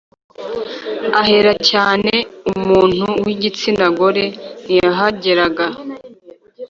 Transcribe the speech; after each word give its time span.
ahera 1.21 1.53
cyane 1.69 2.11
l 2.23 2.25
Umuntu 2.57 3.05
w 3.23 3.27
igitsina 3.33 3.85
gore 3.97 4.25
ntiyahageraga 4.63 5.65